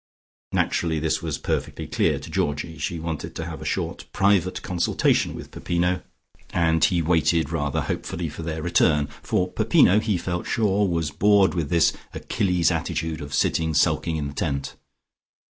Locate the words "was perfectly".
1.21-1.85